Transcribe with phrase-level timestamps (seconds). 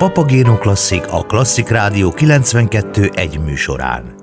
[0.00, 4.14] Papagéno Klasszik a Klasszik Rádió 92 egy műsorán.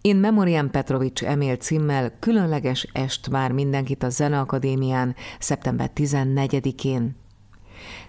[0.00, 7.16] In Memoriam Petrovics Emil címmel különleges est vár mindenkit a Zeneakadémián szeptember 14-én.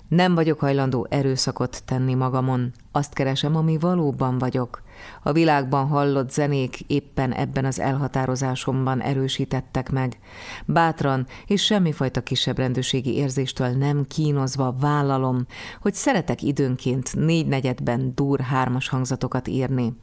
[0.08, 4.82] Nem vagyok hajlandó erőszakot tenni magamon, azt keresem, ami valóban vagyok.
[5.24, 10.18] A világban hallott zenék éppen ebben az elhatározásomban erősítettek meg.
[10.66, 15.46] Bátran és semmifajta kisebbrendűségi érzéstől nem kínozva vállalom,
[15.82, 19.94] hogy szeretek időnként négy negyedben dur hármas hangzatokat írni.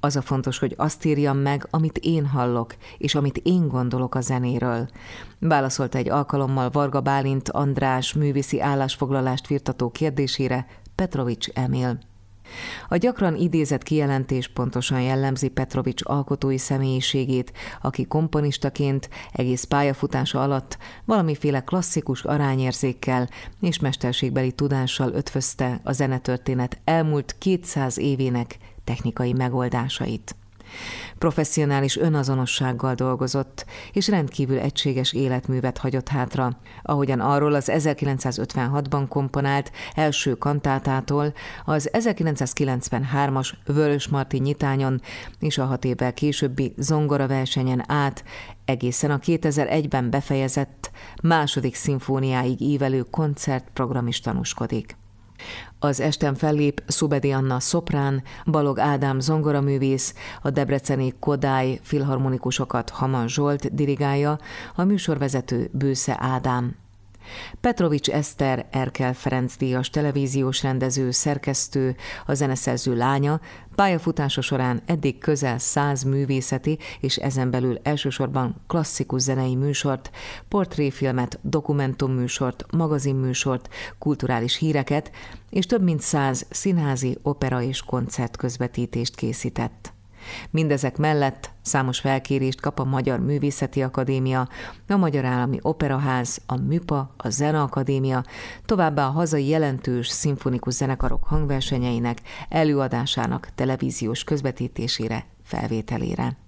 [0.00, 4.20] Az a fontos, hogy azt írjam meg, amit én hallok, és amit én gondolok a
[4.20, 4.88] zenéről.
[5.38, 11.98] Válaszolta egy alkalommal Varga Bálint András művészi állásfoglalást firtató kérdésére Petrovics Emil.
[12.88, 21.60] A gyakran idézett kijelentés pontosan jellemzi Petrovics alkotói személyiségét, aki komponistaként egész pályafutása alatt valamiféle
[21.60, 23.28] klasszikus arányérzékkel
[23.60, 30.36] és mesterségbeli tudással ötvözte a zenetörténet elmúlt 200 évének technikai megoldásait.
[31.18, 40.34] Professzionális önazonossággal dolgozott, és rendkívül egységes életművet hagyott hátra, ahogyan arról az 1956-ban komponált első
[40.34, 41.32] kantátától
[41.64, 45.00] az 1993-as Vörös Marti nyitányon
[45.38, 48.24] és a hat évvel későbbi zongora versenyen át
[48.64, 50.90] egészen a 2001-ben befejezett
[51.22, 54.96] második szimfóniáig ívelő koncertprogram is tanúskodik.
[55.78, 63.74] Az esten fellép Szubedi Anna szoprán, Balog Ádám zongoraművész, a debreceni Kodály filharmonikusokat Haman Zsolt
[63.74, 64.38] dirigálja,
[64.74, 66.83] a műsorvezető Bősze Ádám.
[67.60, 73.40] Petrovics Eszter, Erkel Ferenc díjas televíziós rendező, szerkesztő, a zeneszerző lánya,
[73.74, 80.10] pályafutása során eddig közel száz művészeti és ezen belül elsősorban klasszikus zenei műsort,
[80.48, 85.10] portréfilmet, dokumentumműsort, magazinműsort, kulturális híreket
[85.50, 89.92] és több mint száz színházi, opera és koncertközvetítést készített.
[90.50, 94.48] Mindezek mellett számos felkérést kap a Magyar Művészeti Akadémia,
[94.88, 98.24] a Magyar Állami Operaház, a MÜPA, a Zeneakadémia,
[98.64, 106.43] továbbá a hazai jelentős szimfonikus zenekarok hangversenyeinek, előadásának televíziós közvetítésére, felvételére.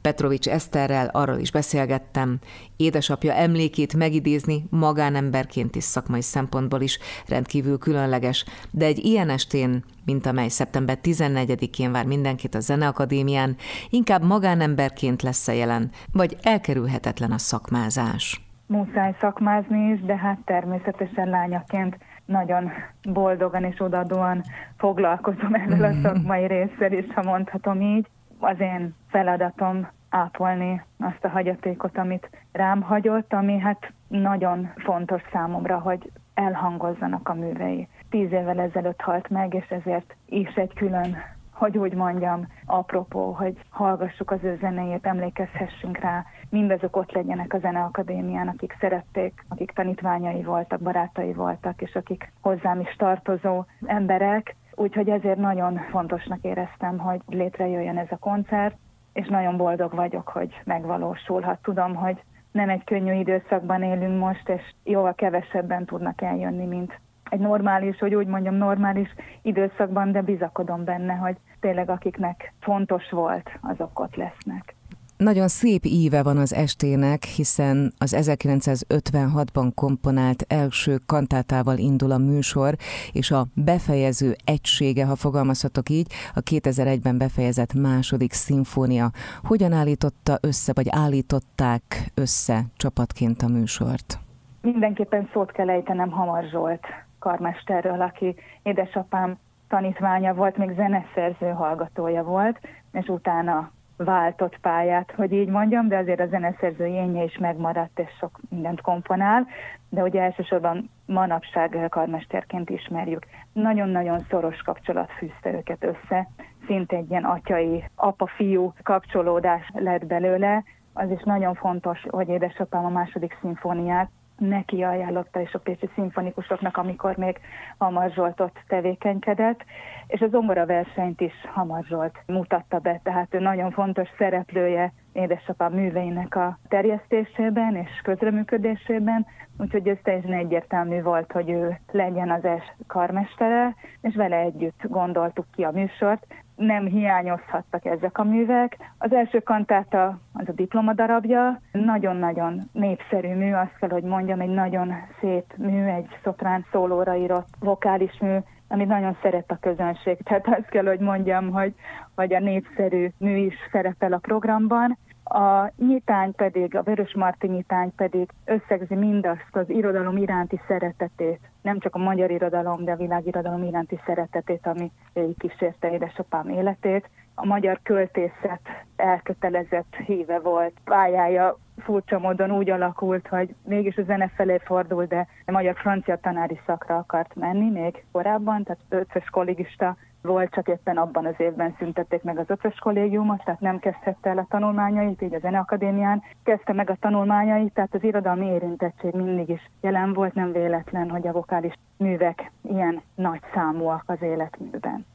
[0.00, 2.38] Petrovics Eszterrel arról is beszélgettem,
[2.76, 6.98] édesapja emlékét megidézni magánemberként is szakmai szempontból is
[7.28, 13.56] rendkívül különleges, de egy ilyen estén, mint amely szeptember 14-én vár mindenkit a Zeneakadémián,
[13.90, 18.40] inkább magánemberként lesz -e jelen, vagy elkerülhetetlen a szakmázás.
[18.66, 22.70] Muszáj szakmázni is, de hát természetesen lányaként nagyon
[23.08, 24.42] boldogan és odadóan
[24.76, 26.02] foglalkozom ezzel a mhm.
[26.02, 28.06] szakmai résszel is, ha mondhatom így
[28.40, 35.78] az én feladatom ápolni azt a hagyatékot, amit rám hagyott, ami hát nagyon fontos számomra,
[35.78, 37.88] hogy elhangozzanak a művei.
[38.10, 41.16] Tíz évvel ezelőtt halt meg, és ezért is egy külön,
[41.58, 47.58] hogy úgy mondjam, apropó, hogy hallgassuk az ő zenéjét, emlékezhessünk rá, mindazok ott legyenek a
[47.58, 55.08] Zeneakadémián, akik szerették, akik tanítványai voltak, barátai voltak, és akik hozzám is tartozó emberek, Úgyhogy
[55.08, 58.76] ezért nagyon fontosnak éreztem, hogy létrejöjjön ez a koncert,
[59.12, 61.62] és nagyon boldog vagyok, hogy megvalósulhat.
[61.62, 62.22] Tudom, hogy
[62.52, 67.00] nem egy könnyű időszakban élünk most, és jóval kevesebben tudnak eljönni, mint
[67.30, 69.08] egy normális, hogy úgy mondjam, normális
[69.42, 74.74] időszakban, de bizakodom benne, hogy tényleg akiknek fontos volt, azok ott lesznek.
[75.18, 82.74] Nagyon szép íve van az estének, hiszen az 1956-ban komponált első kantátával indul a műsor,
[83.12, 89.10] és a befejező egysége, ha fogalmazhatok így, a 2001-ben befejezett második szimfónia.
[89.42, 91.82] Hogyan állította össze, vagy állították
[92.14, 94.18] össze csapatként a műsort?
[94.60, 96.86] Mindenképpen szót kell ejtenem Hamar Zsolt
[97.18, 102.58] karmesterről, aki édesapám tanítványa volt, még zeneszerző hallgatója volt,
[102.92, 108.10] és utána váltott pályát, hogy így mondjam, de azért a zeneszerző énje is megmaradt, és
[108.18, 109.46] sok mindent komponál,
[109.88, 113.26] de ugye elsősorban manapság karmesterként ismerjük.
[113.52, 116.28] Nagyon-nagyon szoros kapcsolat fűzte őket össze,
[116.66, 120.62] szinte egy ilyen atyai, apa-fiú kapcsolódás lett belőle,
[120.92, 126.76] az is nagyon fontos, hogy édesapám a második szimfóniát neki ajánlotta, és a pécsi szimfonikusoknak,
[126.76, 127.38] amikor még
[127.78, 129.64] Hamar Zsolt ott tevékenykedett,
[130.06, 135.72] és az zongora versenyt is Hamar Zsolt mutatta be, tehát ő nagyon fontos szereplője édesapám
[135.72, 139.26] műveinek a terjesztésében és közreműködésében,
[139.58, 145.46] úgyhogy ez teljesen egyértelmű volt, hogy ő legyen az es karmestere, és vele együtt gondoltuk
[145.54, 146.26] ki a műsort,
[146.58, 148.76] nem hiányozhattak ezek a művek.
[148.98, 154.94] Az első kantáta az a diplomadarabja, nagyon-nagyon népszerű mű, azt kell, hogy mondjam, egy nagyon
[155.20, 158.36] szép mű, egy szoprán szólóra írott vokális mű,
[158.68, 160.18] amit nagyon szeret a közönség.
[160.22, 161.74] Tehát azt kell, hogy mondjam, hogy,
[162.14, 164.98] hogy a népszerű mű is szerepel a programban.
[165.24, 171.78] A nyitány pedig, a Vörös Marti nyitány pedig összegzi mindazt az irodalom iránti szeretetét, nem
[171.78, 174.90] csak a magyar irodalom, de a világirodalom iránti szeretetét, ami
[175.38, 177.10] kísérte édesapám életét.
[177.34, 178.60] A magyar költészet
[178.96, 180.72] elkötelezett híve volt.
[180.84, 186.60] Pályája furcsa módon úgy alakult, hogy mégis a zene felé fordul, de a magyar-francia tanári
[186.66, 192.22] szakra akart menni még korábban, tehát ötös kollégista volt, csak éppen abban az évben szüntették
[192.22, 196.90] meg az ötös kollégiumot, tehát nem kezdhette el a tanulmányait, így a Zeneakadémián kezdte meg
[196.90, 201.72] a tanulmányait, tehát az irodalmi érintettség mindig is jelen volt, nem véletlen, hogy a vokális
[201.96, 205.06] művek ilyen nagy számúak az életműben.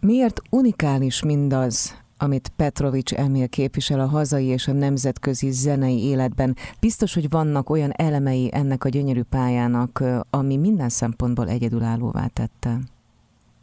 [0.00, 6.56] Miért unikális mindaz, amit Petrovics Emil képvisel a hazai és a nemzetközi zenei életben.
[6.80, 12.78] Biztos, hogy vannak olyan elemei ennek a gyönyörű pályának, ami minden szempontból egyedülállóvá tette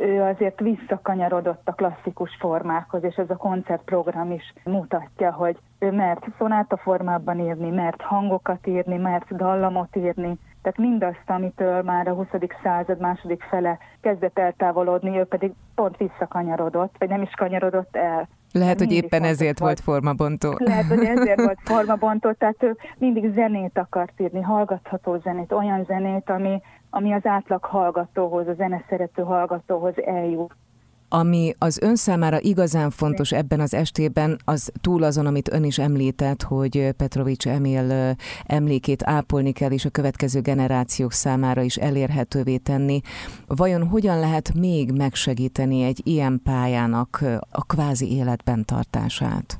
[0.01, 6.25] ő azért visszakanyarodott a klasszikus formákhoz, és ez a koncertprogram is mutatja, hogy ő mert
[6.37, 12.27] szonáta formában írni, mert hangokat írni, mert dallamot írni, tehát mindazt, amitől már a 20.
[12.63, 18.27] század második fele kezdett eltávolodni, ő pedig pont visszakanyarodott, vagy nem is kanyarodott el.
[18.51, 20.55] Lehet, hogy éppen ezért volt formabontó.
[20.57, 26.29] Lehet, hogy ezért volt formabontó, tehát ő mindig zenét akart írni, hallgatható zenét, olyan zenét,
[26.29, 26.61] ami,
[26.93, 30.55] ami az átlag hallgatóhoz, a zeneszerető hallgatóhoz eljut.
[31.13, 35.79] Ami az ön számára igazán fontos ebben az estében, az túl azon, amit ön is
[35.79, 38.15] említett, hogy Petrovics Emil
[38.45, 43.01] emlékét ápolni kell, és a következő generációk számára is elérhetővé tenni.
[43.47, 47.19] Vajon hogyan lehet még megsegíteni egy ilyen pályának
[47.51, 49.59] a kvázi életben tartását?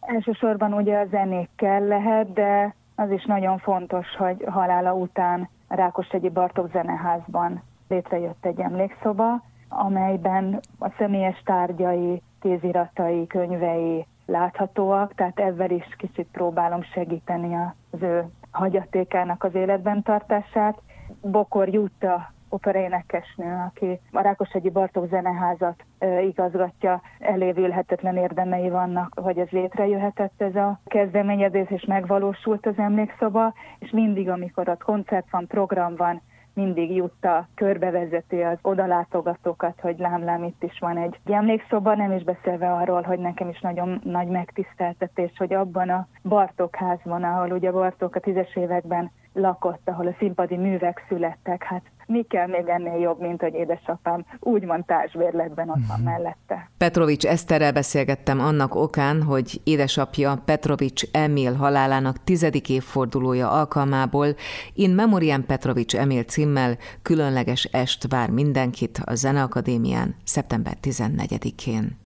[0.00, 6.70] Elsősorban ugye a zenékkel lehet, de az is nagyon fontos, hogy halála után Rákoshegyi Bartók
[6.72, 16.28] Zeneházban létrejött egy emlékszoba, amelyben a személyes tárgyai, kéziratai, könyvei láthatóak, tehát ezzel is kicsit
[16.32, 17.54] próbálom segíteni
[17.90, 20.78] az ő hagyatékának az életben tartását.
[21.20, 25.84] Bokor Jutta operaénekesnő, aki a Rákosegyi Bartók Zeneházat
[26.22, 33.90] igazgatja, elévülhetetlen érdemei vannak, hogy ez létrejöhetett ez a kezdeményezés, és megvalósult az emlékszoba, és
[33.90, 36.22] mindig, amikor ott koncert van, program van,
[36.54, 42.72] mindig Jutta körbevezeti az odalátogatókat, hogy lám-lám itt is van egy emlékszoba, nem is beszélve
[42.72, 48.14] arról, hogy nekem is nagyon nagy megtiszteltetés, hogy abban a Bartók házban, ahol ugye Bartók
[48.16, 53.20] a tízes években lakott, ahol a színpadi művek születtek, hát mi kell még ennél jobb,
[53.20, 56.08] mint hogy édesapám úgymond társbérletben ott van mhm.
[56.08, 56.70] mellette.
[56.78, 64.26] Petrovics Eszterrel beszélgettem annak okán, hogy édesapja Petrovics Emil halálának tizedik évfordulója alkalmából
[64.74, 72.00] In Memoriam Petrovics Emil címmel különleges est vár mindenkit a Zeneakadémián szeptember 14-én.